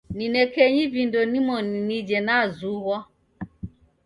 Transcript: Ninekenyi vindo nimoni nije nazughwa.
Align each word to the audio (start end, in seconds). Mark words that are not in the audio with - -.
Ninekenyi 0.17 0.83
vindo 0.93 1.19
nimoni 1.31 1.77
nije 1.87 2.17
nazughwa. 2.27 2.97